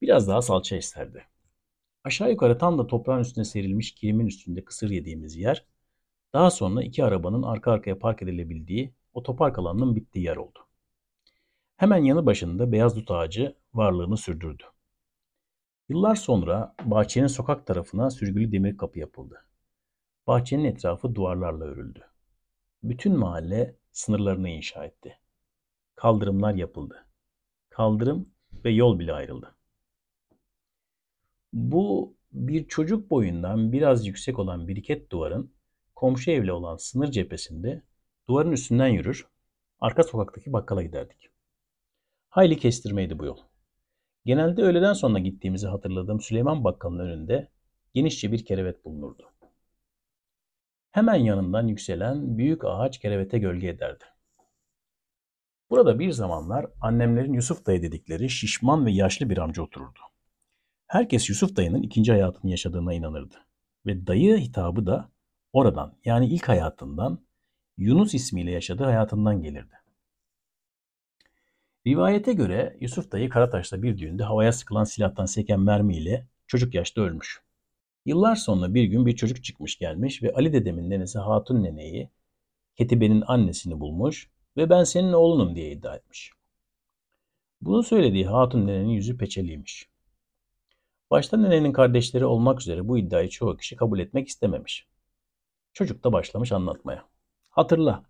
Biraz 0.03 0.29
daha 0.29 0.43
salça 0.43 0.77
isterdi. 0.77 1.25
Aşağı 2.05 2.31
yukarı 2.31 2.59
tam 2.59 2.79
da 2.79 2.87
toprağın 2.87 3.21
üstüne 3.21 3.45
serilmiş 3.45 3.95
kilimin 3.95 4.27
üstünde 4.27 4.65
kısır 4.65 4.91
yediğimiz 4.91 5.37
yer, 5.37 5.67
daha 6.33 6.51
sonra 6.51 6.83
iki 6.83 7.05
arabanın 7.05 7.43
arka 7.43 7.73
arkaya 7.73 7.99
park 7.99 8.23
edilebildiği 8.23 8.95
otopark 9.15 9.59
alanının 9.59 9.97
bittiği 9.97 10.25
yer 10.25 10.37
oldu. 10.37 10.59
Hemen 11.77 12.05
yanı 12.05 12.27
başında 12.27 12.73
beyaz 12.73 12.97
dut 12.97 13.11
ağacı 13.11 13.57
varlığını 13.75 14.17
sürdürdü. 14.17 14.65
Yıllar 15.89 16.15
sonra 16.15 16.75
bahçenin 16.85 17.27
sokak 17.27 17.67
tarafına 17.67 18.11
sürgülü 18.11 18.53
demir 18.53 18.77
kapı 18.77 18.99
yapıldı. 18.99 19.47
Bahçenin 20.27 20.65
etrafı 20.65 21.15
duvarlarla 21.15 21.65
örüldü. 21.65 22.05
Bütün 22.83 23.19
mahalle 23.19 23.77
sınırlarını 23.93 24.49
inşa 24.49 24.85
etti. 24.85 25.19
Kaldırımlar 25.95 26.55
yapıldı. 26.55 27.07
Kaldırım 27.71 28.29
ve 28.65 28.71
yol 28.71 28.99
bile 28.99 29.13
ayrıldı. 29.13 29.55
Bu 31.53 32.17
bir 32.33 32.69
çocuk 32.69 33.11
boyundan 33.11 33.73
biraz 33.73 34.07
yüksek 34.07 34.39
olan 34.39 34.69
biriket 34.69 35.11
duvarın 35.11 35.55
komşu 35.95 36.31
evle 36.31 36.53
olan 36.53 36.77
sınır 36.77 37.11
cephesinde 37.11 37.83
duvarın 38.29 38.53
üstünden 38.53 38.89
yürür, 38.89 39.27
arka 39.81 40.03
sokaktaki 40.03 40.53
bakkala 40.53 40.83
giderdik. 40.83 41.31
Hayli 42.29 42.57
kestirmeydi 42.57 43.19
bu 43.19 43.25
yol. 43.25 43.39
Genelde 44.25 44.63
öğleden 44.63 44.93
sonra 44.93 45.19
gittiğimizi 45.19 45.67
hatırladığım 45.67 46.21
Süleyman 46.21 46.65
Bakkal'ın 46.65 46.99
önünde 46.99 47.49
genişçe 47.95 48.33
bir 48.33 48.45
kerevet 48.45 48.85
bulunurdu. 48.85 49.33
Hemen 50.91 51.15
yanından 51.15 51.67
yükselen 51.67 52.39
büyük 52.39 52.65
ağaç 52.65 52.99
kerevete 52.99 53.39
gölge 53.39 53.69
ederdi. 53.69 54.05
Burada 55.71 55.99
bir 55.99 56.11
zamanlar 56.11 56.67
annemlerin 56.81 57.33
Yusuf 57.33 57.67
dayı 57.67 57.83
dedikleri 57.83 58.31
şişman 58.31 58.87
ve 58.87 58.93
yaşlı 58.93 59.31
bir 59.31 59.39
amca 59.39 59.63
otururdu. 59.63 60.12
Herkes 60.93 61.29
Yusuf 61.29 61.57
dayının 61.57 61.83
ikinci 61.83 62.13
hayatını 62.13 62.51
yaşadığına 62.51 62.95
inanırdı. 62.95 63.35
Ve 63.87 64.07
dayı 64.07 64.37
hitabı 64.37 64.87
da 64.87 65.11
oradan 65.53 65.95
yani 66.05 66.27
ilk 66.27 66.49
hayatından 66.49 67.19
Yunus 67.77 68.15
ismiyle 68.15 68.51
yaşadığı 68.51 68.85
hayatından 68.85 69.43
gelirdi. 69.43 69.75
Rivayete 71.87 72.33
göre 72.33 72.77
Yusuf 72.81 73.13
dayı 73.13 73.29
Karataş'ta 73.29 73.83
bir 73.83 73.99
düğünde 73.99 74.25
havaya 74.25 74.53
sıkılan 74.53 74.85
silahtan 74.85 75.27
seken 75.27 75.61
mermiyle 75.61 76.27
çocuk 76.47 76.75
yaşta 76.75 77.01
ölmüş. 77.01 77.43
Yıllar 78.07 78.37
sonra 78.37 78.75
bir 78.75 78.85
gün 78.85 79.07
bir 79.07 79.17
çocuk 79.17 79.45
çıkmış 79.45 79.79
gelmiş 79.79 80.23
ve 80.23 80.33
Ali 80.33 80.53
dedemin 80.53 80.91
nenesi 80.91 81.19
Hatun 81.19 81.63
neneyi, 81.63 82.11
Ketibe'nin 82.77 83.23
annesini 83.27 83.81
bulmuş 83.81 84.31
ve 84.57 84.71
ben 84.71 84.85
senin 84.85 85.13
oğlunum 85.13 85.57
diye 85.57 85.73
iddia 85.73 85.97
etmiş. 85.97 86.31
Bunu 87.61 87.83
söylediği 87.83 88.27
Hatun 88.27 88.67
nenenin 88.67 88.89
yüzü 88.89 89.17
peçeliymiş. 89.17 89.92
Başta 91.13 91.37
nenenin 91.37 91.73
kardeşleri 91.73 92.25
olmak 92.25 92.61
üzere 92.61 92.89
bu 92.89 92.99
iddiayı 92.99 93.29
çoğu 93.29 93.57
kişi 93.57 93.77
kabul 93.77 93.99
etmek 93.99 94.29
istememiş. 94.29 94.89
Çocuk 95.73 96.05
da 96.05 96.13
başlamış 96.13 96.53
anlatmaya. 96.53 97.09
Hatırla, 97.51 98.05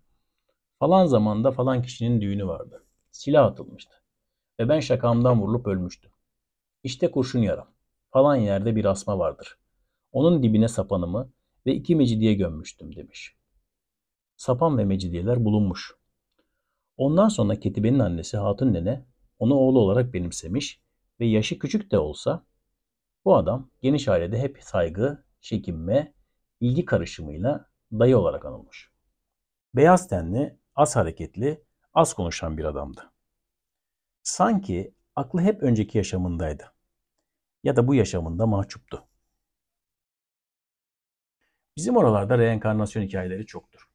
falan 0.79 1.05
zamanda 1.05 1.51
falan 1.51 1.81
kişinin 1.81 2.21
düğünü 2.21 2.47
vardı. 2.47 2.83
Silah 3.11 3.45
atılmıştı. 3.45 3.95
Ve 4.59 4.69
ben 4.69 4.79
şakamdan 4.79 5.41
vurulup 5.41 5.67
ölmüştüm. 5.67 6.11
İşte 6.83 7.11
kurşun 7.11 7.39
yaram. 7.39 7.67
Falan 8.11 8.35
yerde 8.35 8.75
bir 8.75 8.85
asma 8.85 9.19
vardır. 9.19 9.57
Onun 10.11 10.43
dibine 10.43 10.67
sapanımı 10.67 11.31
ve 11.65 11.73
iki 11.73 11.95
mecidiye 11.95 12.33
gömmüştüm 12.33 12.95
demiş. 12.95 13.35
Sapan 14.35 14.77
ve 14.77 14.85
mecidiyeler 14.85 15.45
bulunmuş. 15.45 15.95
Ondan 16.97 17.27
sonra 17.27 17.59
Ketibe'nin 17.59 17.99
annesi 17.99 18.37
Hatun 18.37 18.73
Nene 18.73 19.05
onu 19.39 19.53
oğlu 19.55 19.79
olarak 19.79 20.13
benimsemiş 20.13 20.81
ve 21.19 21.25
yaşı 21.25 21.59
küçük 21.59 21.91
de 21.91 21.99
olsa 21.99 22.45
bu 23.25 23.35
adam 23.35 23.69
geniş 23.81 24.07
ailede 24.07 24.39
hep 24.39 24.63
saygı, 24.63 25.23
çekinme, 25.41 26.13
ilgi 26.59 26.85
karışımıyla 26.85 27.69
dayı 27.91 28.17
olarak 28.17 28.45
anılmış. 28.45 28.91
Beyaz 29.75 30.07
tenli, 30.07 30.57
az 30.75 30.95
hareketli, 30.95 31.63
az 31.93 32.13
konuşan 32.13 32.57
bir 32.57 32.65
adamdı. 32.65 33.11
Sanki 34.23 34.93
aklı 35.15 35.41
hep 35.41 35.63
önceki 35.63 35.97
yaşamındaydı. 35.97 36.73
Ya 37.63 37.75
da 37.75 37.87
bu 37.87 37.95
yaşamında 37.95 38.45
mahcuptu. 38.45 39.07
Bizim 41.77 41.97
oralarda 41.97 42.37
reenkarnasyon 42.37 43.03
hikayeleri 43.03 43.45
çoktur. 43.45 43.89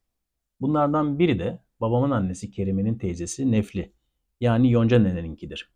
Bunlardan 0.61 1.19
biri 1.19 1.39
de 1.39 1.63
babamın 1.81 2.11
annesi 2.11 2.51
Kerime'nin 2.51 2.97
teyzesi 2.97 3.51
Nefli 3.51 3.93
yani 4.41 4.71
Yonca 4.71 4.99
neneninkidir. 4.99 5.71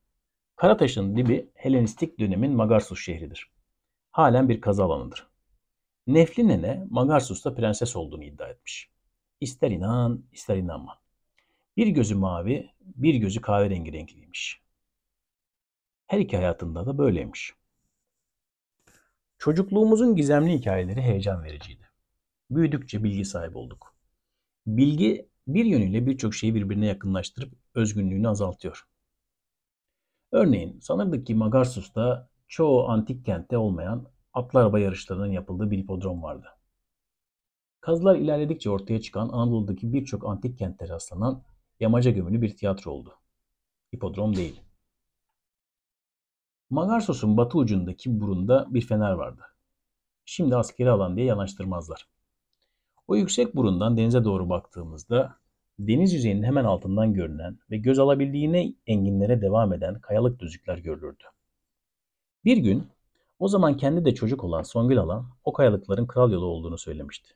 Karataş'ın 0.55 1.17
dibi 1.17 1.50
Helenistik 1.53 2.19
dönemin 2.19 2.51
Magarsus 2.51 3.00
şehridir. 3.00 3.51
Halen 4.12 4.50
bir 4.50 4.62
kazı 4.62 4.83
alanıdır. 4.83 5.27
Nefli 6.07 6.48
nene 6.48 6.88
Magarsus'ta 6.89 7.55
prenses 7.55 7.95
olduğunu 7.95 8.24
iddia 8.24 8.48
etmiş. 8.48 8.89
İster 9.41 9.72
inan 9.72 10.24
ister 10.31 10.57
inanma. 10.57 11.01
Bir 11.77 11.88
gözü 11.88 12.15
mavi, 12.15 12.69
bir 12.81 13.15
gözü 13.15 13.41
kahverengi 13.41 13.93
renkliymiş. 13.93 14.62
Her 16.07 16.19
iki 16.19 16.38
hayatında 16.38 16.86
da 16.86 16.98
böyleymiş. 16.98 17.53
Çocukluğumuzun 19.38 20.15
gizemli 20.15 20.53
hikayeleri 20.53 21.01
heyecan 21.01 21.43
vericiydi. 21.43 21.89
Büyüdükçe 22.50 23.03
bilgi 23.03 23.25
sahibi 23.25 23.57
olduk. 23.57 23.95
Bilgi 24.67 25.29
bir 25.48 25.65
yönüyle 25.65 26.05
birçok 26.05 26.36
şeyi 26.36 26.55
birbirine 26.55 26.86
yakınlaştırıp 26.86 27.53
özgünlüğünü 27.75 28.27
azaltıyor. 28.29 28.88
Örneğin 30.33 30.79
sanırdık 30.79 31.27
ki 31.27 31.35
Magarsus'ta 31.35 32.29
çoğu 32.47 32.89
antik 32.89 33.25
kentte 33.25 33.57
olmayan 33.57 34.07
atlı 34.33 34.59
araba 34.59 34.79
yarışlarının 34.79 35.31
yapıldığı 35.31 35.71
bir 35.71 35.77
hipodrom 35.77 36.23
vardı. 36.23 36.47
Kazılar 37.81 38.15
ilerledikçe 38.15 38.69
ortaya 38.69 39.01
çıkan 39.01 39.29
Anadolu'daki 39.29 39.93
birçok 39.93 40.25
antik 40.25 40.59
kentte 40.59 40.87
rastlanan 40.87 41.43
yamaca 41.79 42.11
gömülü 42.11 42.41
bir 42.41 42.57
tiyatro 42.57 42.91
oldu. 42.91 43.13
Hipodrom 43.95 44.35
değil. 44.35 44.61
Magarsos'un 46.69 47.37
batı 47.37 47.57
ucundaki 47.57 48.19
burunda 48.21 48.67
bir 48.69 48.81
fener 48.81 49.11
vardı. 49.11 49.41
Şimdi 50.25 50.55
askeri 50.55 50.89
alan 50.89 51.15
diye 51.15 51.25
yanaştırmazlar. 51.25 52.07
O 53.07 53.15
yüksek 53.15 53.55
burundan 53.55 53.97
denize 53.97 54.23
doğru 54.23 54.49
baktığımızda 54.49 55.42
deniz 55.80 56.13
yüzeyinin 56.13 56.44
hemen 56.44 56.65
altından 56.65 57.13
görünen 57.13 57.60
ve 57.72 57.77
göz 57.77 58.00
alabildiğine 58.00 58.74
enginlere 58.88 59.42
devam 59.42 59.74
eden 59.74 60.00
kayalık 60.00 60.39
düzlükler 60.39 60.77
görülürdü. 60.77 61.24
Bir 62.46 62.58
gün 62.58 62.88
o 63.39 63.48
zaman 63.48 63.77
kendi 63.77 64.06
de 64.06 64.15
çocuk 64.15 64.44
olan 64.44 64.62
Songül 64.62 65.00
Alan 65.00 65.30
o 65.44 65.53
kayalıkların 65.53 66.08
kral 66.08 66.32
yolu 66.32 66.46
olduğunu 66.46 66.77
söylemişti. 66.77 67.30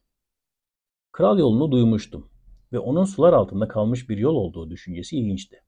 Kral 1.11 1.39
yolunu 1.39 1.71
duymuştum 1.71 2.29
ve 2.71 2.79
onun 2.79 3.05
sular 3.05 3.33
altında 3.33 3.67
kalmış 3.67 4.09
bir 4.09 4.17
yol 4.17 4.35
olduğu 4.35 4.69
düşüncesi 4.69 5.17
ilginçti. 5.17 5.63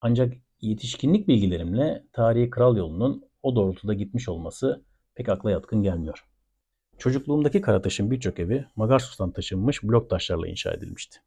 Ancak 0.00 0.34
yetişkinlik 0.60 1.28
bilgilerimle 1.28 2.06
tarihi 2.12 2.50
kral 2.50 2.76
yolunun 2.76 3.24
o 3.42 3.56
doğrultuda 3.56 3.94
gitmiş 3.94 4.28
olması 4.28 4.84
pek 5.14 5.28
akla 5.28 5.50
yatkın 5.50 5.82
gelmiyor. 5.82 6.26
Çocukluğumdaki 6.98 7.60
Karataş'ın 7.60 8.10
birçok 8.10 8.38
evi 8.38 8.64
Magarsus'tan 8.76 9.32
taşınmış 9.32 9.82
blok 9.82 10.10
taşlarla 10.10 10.48
inşa 10.48 10.72
edilmişti. 10.72 11.18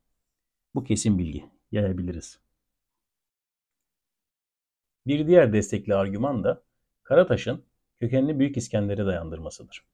Bu 0.75 0.83
kesin 0.83 1.17
bilgi. 1.17 1.45
Yayabiliriz. 1.71 2.39
Bir 5.07 5.27
diğer 5.27 5.53
destekli 5.53 5.95
argüman 5.95 6.43
da 6.43 6.63
Karataş'ın 7.03 7.63
kökenini 7.99 8.39
Büyük 8.39 8.57
İskender'e 8.57 9.05
dayandırmasıdır. 9.05 9.85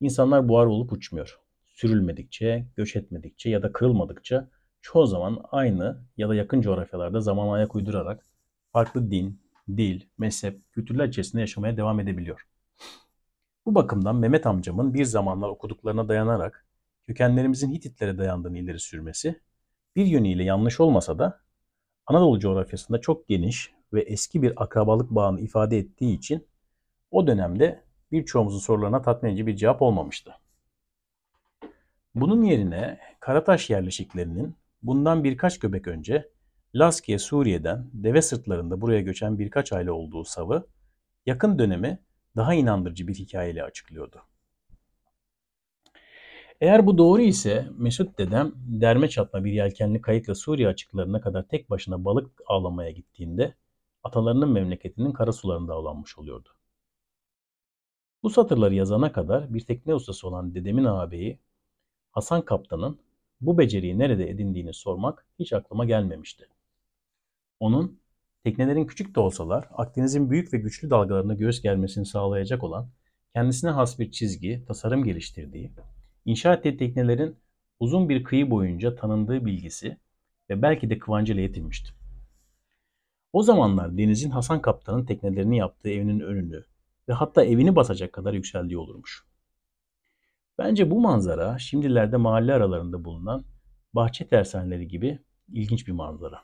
İnsanlar 0.00 0.48
buhar 0.48 0.66
olup 0.66 0.92
uçmuyor. 0.92 1.40
Sürülmedikçe, 1.66 2.66
göç 2.76 2.96
etmedikçe 2.96 3.50
ya 3.50 3.62
da 3.62 3.72
kırılmadıkça 3.72 4.48
çoğu 4.82 5.06
zaman 5.06 5.44
aynı 5.50 6.04
ya 6.16 6.28
da 6.28 6.34
yakın 6.34 6.60
coğrafyalarda 6.60 7.20
zaman 7.20 7.48
ayak 7.54 7.74
uydurarak 7.74 8.26
farklı 8.72 9.10
din, 9.10 9.40
dil, 9.68 10.00
mezhep, 10.18 10.72
kültürler 10.72 11.08
içerisinde 11.08 11.40
yaşamaya 11.40 11.76
devam 11.76 12.00
edebiliyor. 12.00 12.46
Bu 13.66 13.74
bakımdan 13.74 14.16
Mehmet 14.16 14.46
amcamın 14.46 14.94
bir 14.94 15.04
zamanlar 15.04 15.48
okuduklarına 15.48 16.08
dayanarak 16.08 16.66
kökenlerimizin 17.06 17.72
Hititlere 17.72 18.18
dayandığını 18.18 18.58
ileri 18.58 18.78
sürmesi 18.78 19.40
bir 19.96 20.06
yönüyle 20.06 20.44
yanlış 20.44 20.80
olmasa 20.80 21.18
da 21.18 21.40
Anadolu 22.06 22.40
coğrafyasında 22.40 23.00
çok 23.00 23.28
geniş 23.28 23.72
ve 23.92 24.02
eski 24.02 24.42
bir 24.42 24.62
akrabalık 24.62 25.10
bağını 25.10 25.40
ifade 25.40 25.78
ettiği 25.78 26.16
için 26.16 26.48
o 27.10 27.26
dönemde 27.26 27.84
birçoğumuzun 28.12 28.58
sorularına 28.58 29.02
tatmin 29.02 29.30
edici 29.30 29.46
bir 29.46 29.56
cevap 29.56 29.82
olmamıştı. 29.82 30.34
Bunun 32.14 32.42
yerine 32.42 32.98
Karataş 33.20 33.70
yerleşiklerinin 33.70 34.56
bundan 34.82 35.24
birkaç 35.24 35.58
göbek 35.58 35.88
önce 35.88 36.28
Laskiye 36.74 37.18
Suriye'den 37.18 37.90
deve 37.92 38.22
sırtlarında 38.22 38.80
buraya 38.80 39.00
göçen 39.00 39.38
birkaç 39.38 39.72
aile 39.72 39.90
olduğu 39.90 40.24
savı 40.24 40.66
yakın 41.26 41.58
dönemi 41.58 41.98
daha 42.36 42.54
inandırıcı 42.54 43.08
bir 43.08 43.14
hikayeyle 43.14 43.64
açıklıyordu. 43.64 44.22
Eğer 46.60 46.86
bu 46.86 46.98
doğru 46.98 47.22
ise 47.22 47.68
Mesut 47.76 48.18
dedem 48.18 48.52
derme 48.56 49.08
çatma 49.08 49.44
bir 49.44 49.52
yelkenli 49.52 50.00
kayıkla 50.00 50.34
Suriye 50.34 50.68
açıklarına 50.68 51.20
kadar 51.20 51.48
tek 51.48 51.70
başına 51.70 52.04
balık 52.04 52.40
avlamaya 52.46 52.90
gittiğinde 52.90 53.54
atalarının 54.02 54.52
memleketinin 54.52 55.12
kara 55.12 55.32
sularında 55.32 55.74
avlanmış 55.74 56.18
oluyordu. 56.18 56.48
Bu 58.22 58.30
satırları 58.30 58.74
yazana 58.74 59.12
kadar 59.12 59.54
bir 59.54 59.60
tekne 59.60 59.94
ustası 59.94 60.28
olan 60.28 60.54
dedemin 60.54 60.84
ağabeyi 60.84 61.38
Hasan 62.10 62.44
Kaptan'ın 62.44 62.98
bu 63.40 63.58
beceriyi 63.58 63.98
nerede 63.98 64.30
edindiğini 64.30 64.74
sormak 64.74 65.26
hiç 65.38 65.52
aklıma 65.52 65.84
gelmemişti. 65.84 66.48
Onun 67.60 68.00
teknelerin 68.44 68.86
küçük 68.86 69.14
de 69.14 69.20
olsalar 69.20 69.68
Akdeniz'in 69.72 70.30
büyük 70.30 70.52
ve 70.52 70.58
güçlü 70.58 70.90
dalgalarına 70.90 71.34
göğüs 71.34 71.62
gelmesini 71.62 72.06
sağlayacak 72.06 72.64
olan 72.64 72.88
kendisine 73.34 73.70
has 73.70 73.98
bir 73.98 74.10
çizgi, 74.10 74.64
tasarım 74.68 75.04
geliştirdiği, 75.04 75.72
inşa 76.30 76.60
teknelerin 76.60 77.36
uzun 77.80 78.08
bir 78.08 78.24
kıyı 78.24 78.50
boyunca 78.50 78.94
tanındığı 78.94 79.46
bilgisi 79.46 79.96
ve 80.50 80.62
belki 80.62 80.90
de 80.90 80.98
kıvancıyla 80.98 81.42
yetinmişti. 81.42 81.90
O 83.32 83.42
zamanlar 83.42 83.98
denizin 83.98 84.30
Hasan 84.30 84.62
Kaptan'ın 84.62 85.04
teknelerini 85.04 85.56
yaptığı 85.56 85.90
evinin 85.90 86.20
önünü 86.20 86.64
ve 87.08 87.12
hatta 87.12 87.44
evini 87.44 87.76
basacak 87.76 88.12
kadar 88.12 88.34
yükseldiği 88.34 88.78
olurmuş. 88.78 89.24
Bence 90.58 90.90
bu 90.90 91.00
manzara 91.00 91.58
şimdilerde 91.58 92.16
mahalle 92.16 92.52
aralarında 92.52 93.04
bulunan 93.04 93.44
bahçe 93.94 94.28
tersaneleri 94.28 94.88
gibi 94.88 95.18
ilginç 95.52 95.86
bir 95.86 95.92
manzara. 95.92 96.42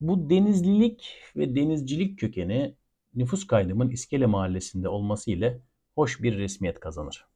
Bu 0.00 0.30
denizlilik 0.30 1.14
ve 1.36 1.56
denizcilik 1.56 2.18
kökeni 2.18 2.74
nüfus 3.14 3.46
kaydımın 3.46 3.90
İskele 3.90 4.26
mahallesinde 4.26 4.88
olması 4.88 5.30
ile 5.30 5.62
hoş 5.94 6.22
bir 6.22 6.38
resmiyet 6.38 6.80
kazanır. 6.80 7.27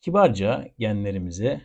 Kibarca 0.00 0.68
genlerimize 0.78 1.60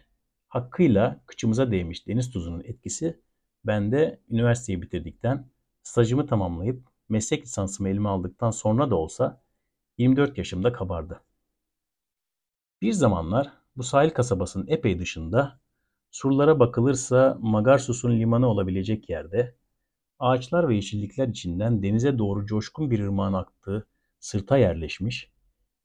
hakkıyla 0.47 1.23
kıçımıza 1.25 1.71
değmiş 1.71 2.07
deniz 2.07 2.31
tuzunun 2.31 2.63
etkisi 2.63 3.21
bende 3.65 4.19
üniversiteyi 4.29 4.81
bitirdikten, 4.81 5.49
stajımı 5.83 6.27
tamamlayıp 6.27 6.87
meslek 7.09 7.43
lisansımı 7.43 7.89
elime 7.89 8.09
aldıktan 8.09 8.51
sonra 8.51 8.91
da 8.91 8.95
olsa 8.95 9.41
24 9.97 10.37
yaşımda 10.37 10.73
kabardı. 10.73 11.21
Bir 12.81 12.91
zamanlar 12.93 13.53
bu 13.77 13.83
sahil 13.83 14.09
kasabasının 14.09 14.67
epey 14.67 14.99
dışında, 14.99 15.59
surlara 16.11 16.59
bakılırsa 16.59 17.37
Magarsus'un 17.41 18.19
limanı 18.19 18.47
olabilecek 18.47 19.09
yerde, 19.09 19.55
ağaçlar 20.19 20.69
ve 20.69 20.75
yeşillikler 20.75 21.27
içinden 21.27 21.83
denize 21.83 22.17
doğru 22.17 22.45
coşkun 22.45 22.91
bir 22.91 22.99
ırmağın 22.99 23.33
aktığı 23.33 23.87
sırta 24.19 24.57
yerleşmiş 24.57 25.31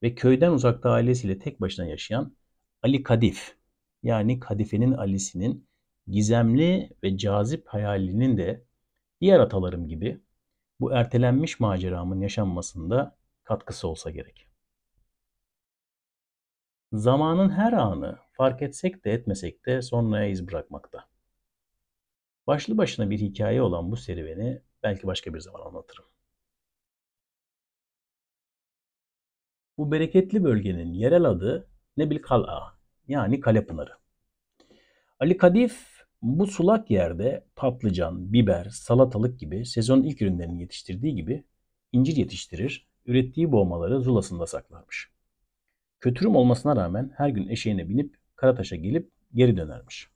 ve 0.02 0.14
köyden 0.14 0.52
uzakta 0.52 0.90
ailesiyle 0.90 1.38
tek 1.38 1.60
başına 1.60 1.86
yaşayan 1.86 2.36
Ali 2.82 3.02
Kadif, 3.02 3.56
yani 4.02 4.40
Kadife'nin 4.40 4.92
Ali'sinin 4.92 5.68
gizemli 6.06 6.90
ve 7.02 7.18
cazip 7.18 7.66
hayalinin 7.68 8.38
de 8.38 8.64
diğer 9.20 9.40
atalarım 9.40 9.88
gibi 9.88 10.20
bu 10.80 10.92
ertelenmiş 10.92 11.60
maceramın 11.60 12.20
yaşanmasında 12.20 13.16
katkısı 13.44 13.88
olsa 13.88 14.10
gerek. 14.10 14.48
Zamanın 16.92 17.50
her 17.50 17.72
anı 17.72 18.18
fark 18.32 18.62
etsek 18.62 19.04
de 19.04 19.12
etmesek 19.12 19.66
de 19.66 19.82
sonraya 19.82 20.28
iz 20.28 20.48
bırakmakta. 20.48 21.08
Başlı 22.46 22.78
başına 22.78 23.10
bir 23.10 23.18
hikaye 23.18 23.62
olan 23.62 23.90
bu 23.90 23.96
serüveni 23.96 24.62
belki 24.82 25.06
başka 25.06 25.34
bir 25.34 25.40
zaman 25.40 25.60
anlatırım. 25.66 26.04
Bu 29.78 29.92
bereketli 29.92 30.44
bölgenin 30.44 30.92
yerel 30.92 31.24
adı 31.24 31.68
Nebil 31.98 32.22
Kal'a 32.22 32.78
yani 33.08 33.40
Kale 33.40 33.66
Pınarı. 33.66 33.92
Ali 35.20 35.36
Kadif 35.36 36.04
bu 36.22 36.46
sulak 36.46 36.90
yerde 36.90 37.44
patlıcan, 37.56 38.32
biber, 38.32 38.68
salatalık 38.70 39.40
gibi 39.40 39.66
sezon 39.66 40.02
ilk 40.02 40.22
ürünlerini 40.22 40.60
yetiştirdiği 40.60 41.14
gibi 41.14 41.44
incir 41.92 42.16
yetiştirir, 42.16 42.88
ürettiği 43.06 43.52
boğmaları 43.52 44.00
zulasında 44.00 44.46
saklarmış. 44.46 45.10
Kötürüm 46.00 46.36
olmasına 46.36 46.76
rağmen 46.76 47.12
her 47.16 47.28
gün 47.28 47.48
eşeğine 47.48 47.88
binip 47.88 48.16
Karataş'a 48.36 48.76
gelip 48.76 49.10
geri 49.34 49.56
dönermiş. 49.56 50.10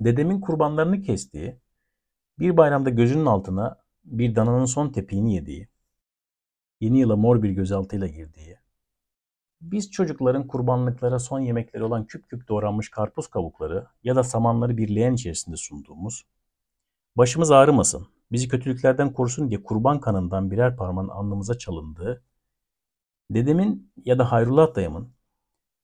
Dedemin 0.00 0.40
kurbanlarını 0.40 1.02
kestiği, 1.02 1.56
bir 2.38 2.56
bayramda 2.56 2.90
gözünün 2.90 3.26
altına 3.26 3.76
bir 4.04 4.34
dananın 4.34 4.64
son 4.64 4.88
tepiğini 4.88 5.34
yediği, 5.34 5.68
yeni 6.80 7.00
yıla 7.00 7.16
mor 7.16 7.42
bir 7.42 7.50
gözaltıyla 7.50 8.06
girdiği, 8.06 8.56
biz 9.60 9.90
çocukların 9.90 10.46
kurbanlıklara 10.46 11.18
son 11.18 11.40
yemekleri 11.40 11.84
olan 11.84 12.06
küp 12.06 12.28
küp 12.28 12.48
doğranmış 12.48 12.90
karpuz 12.90 13.28
kabukları 13.28 13.86
ya 14.04 14.16
da 14.16 14.22
samanları 14.22 14.76
bir 14.76 14.94
leğen 14.96 15.14
içerisinde 15.14 15.56
sunduğumuz, 15.56 16.26
başımız 17.16 17.50
ağrımasın, 17.50 18.06
bizi 18.32 18.48
kötülüklerden 18.48 19.12
korusun 19.12 19.50
diye 19.50 19.62
kurban 19.62 20.00
kanından 20.00 20.50
birer 20.50 20.76
parmağın 20.76 21.08
alnımıza 21.08 21.58
çalındığı, 21.58 22.24
dedemin 23.30 23.92
ya 24.04 24.18
da 24.18 24.32
Hayrullah 24.32 24.74
dayımın 24.74 25.12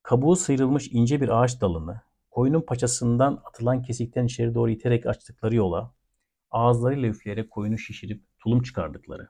kabuğu 0.03 0.37
sıyrılmış 0.37 0.89
ince 0.93 1.21
bir 1.21 1.29
ağaç 1.43 1.61
dalını 1.61 2.01
koyunun 2.31 2.61
paçasından 2.61 3.43
atılan 3.45 3.83
kesikten 3.83 4.25
içeri 4.25 4.55
doğru 4.55 4.71
iterek 4.71 5.07
açtıkları 5.07 5.55
yola, 5.55 5.95
ağızlarıyla 6.51 7.09
üfleyerek 7.09 7.51
koyunu 7.51 7.79
şişirip 7.79 8.23
tulum 8.39 8.63
çıkardıkları, 8.63 9.29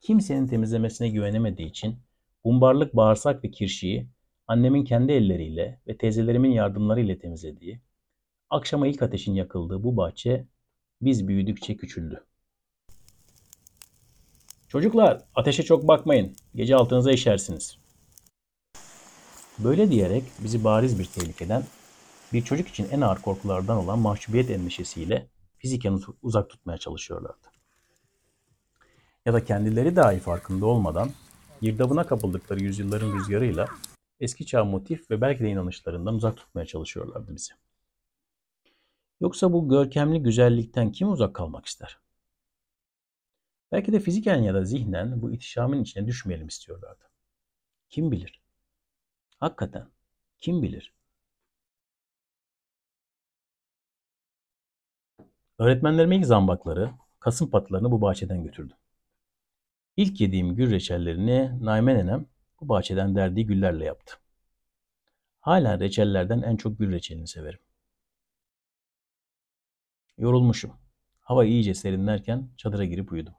kimsenin 0.00 0.46
temizlemesine 0.46 1.08
güvenemediği 1.08 1.68
için 1.68 1.98
Umbarlık 2.44 2.96
bağırsak 2.96 3.44
ve 3.44 3.50
kirşiyi 3.50 4.08
annemin 4.46 4.84
kendi 4.84 5.12
elleriyle 5.12 5.80
ve 5.86 5.96
teyzelerimin 5.98 6.50
yardımlarıyla 6.50 7.18
temizlediği, 7.18 7.80
akşama 8.50 8.86
ilk 8.86 9.02
ateşin 9.02 9.34
yakıldığı 9.34 9.84
bu 9.84 9.96
bahçe 9.96 10.46
biz 11.02 11.28
büyüdükçe 11.28 11.76
küçüldü. 11.76 12.24
Çocuklar, 14.68 15.20
ateşe 15.34 15.62
çok 15.62 15.88
bakmayın. 15.88 16.36
Gece 16.54 16.76
altınıza 16.76 17.12
işersiniz. 17.12 17.78
Böyle 19.58 19.90
diyerek 19.90 20.24
bizi 20.44 20.64
bariz 20.64 20.98
bir 20.98 21.04
tehlikeden, 21.04 21.64
bir 22.32 22.42
çocuk 22.42 22.68
için 22.68 22.88
en 22.90 23.00
ağır 23.00 23.18
korkulardan 23.22 23.76
olan 23.76 23.98
mahcubiyet 23.98 24.50
endişesiyle 24.50 25.28
fiziken 25.58 26.00
uzak 26.22 26.50
tutmaya 26.50 26.78
çalışıyorlardı. 26.78 27.48
Ya 29.26 29.32
da 29.32 29.44
kendileri 29.44 29.96
dahi 29.96 30.18
farkında 30.18 30.66
olmadan 30.66 31.10
girdabına 31.60 32.06
kapıldıkları 32.06 32.62
yüzyılların 32.62 33.16
rüzgarıyla 33.16 33.66
eski 34.20 34.46
çağ 34.46 34.64
motif 34.64 35.10
ve 35.10 35.20
belki 35.20 35.44
de 35.44 35.48
inanışlarından 35.50 36.14
uzak 36.14 36.36
tutmaya 36.36 36.66
çalışıyorlardı 36.66 37.36
bizi. 37.36 37.52
Yoksa 39.20 39.52
bu 39.52 39.68
görkemli 39.68 40.22
güzellikten 40.22 40.92
kim 40.92 41.12
uzak 41.12 41.34
kalmak 41.34 41.66
ister? 41.66 41.98
Belki 43.72 43.92
de 43.92 44.00
fiziken 44.00 44.42
ya 44.42 44.54
da 44.54 44.64
zihnen 44.64 45.22
bu 45.22 45.32
itişamın 45.32 45.82
içine 45.82 46.06
düşmeyelim 46.06 46.48
istiyorlardı. 46.48 47.04
Kim 47.90 48.12
bilir? 48.12 48.42
Hakikaten 49.38 49.88
kim 50.40 50.62
bilir? 50.62 50.92
Öğretmenlerime 55.58 56.16
ilk 56.16 56.26
zambakları, 56.26 56.90
kasım 57.20 57.50
patlarını 57.50 57.90
bu 57.90 58.00
bahçeden 58.00 58.44
götürdüm. 58.44 58.76
İlk 59.98 60.20
yediğim 60.20 60.56
gül 60.56 60.70
reçellerini 60.70 61.64
Naime 61.64 61.94
nenem 61.94 62.26
bu 62.60 62.68
bahçeden 62.68 63.14
derdiği 63.14 63.46
güllerle 63.46 63.84
yaptı. 63.84 64.14
Hala 65.40 65.80
reçellerden 65.80 66.42
en 66.42 66.56
çok 66.56 66.78
gül 66.78 66.92
reçelini 66.92 67.28
severim. 67.28 67.60
Yorulmuşum. 70.18 70.72
Hava 71.20 71.44
iyice 71.44 71.74
serinlerken 71.74 72.48
çadıra 72.56 72.84
girip 72.84 73.12
uyudum. 73.12 73.34